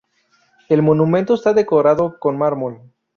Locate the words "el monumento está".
0.67-1.53